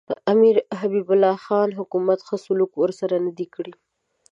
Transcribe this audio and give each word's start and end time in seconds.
امیر 0.33 0.55
حبیب 0.79 1.07
الله 1.13 1.35
خان 1.45 1.69
حکومت 1.79 2.19
ښه 2.27 2.35
سلوک 2.45 2.71
ورسره 2.77 3.15
نه 3.25 3.31
دی 3.37 3.47
کړی. 3.55 3.73